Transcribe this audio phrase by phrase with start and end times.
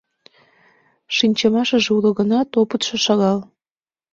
[1.15, 3.39] Шинчымашыже уло гынат, опытшо шагал.